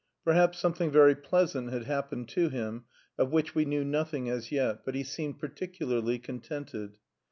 Perhaps 0.23 0.57
something 0.57 0.89
very 0.89 1.13
pleasant 1.13 1.69
had 1.71 1.83
happened 1.83 2.27
to 2.29 2.49
him, 2.49 2.85
of 3.19 3.31
which 3.31 3.53
we 3.53 3.65
knew 3.65 3.85
nothing 3.85 4.29
as 4.31 4.51
yet; 4.51 4.83
but 4.83 4.95
he 4.95 5.03
seemed 5.03 5.37
particularly 5.37 6.17
contented. 6.17 6.95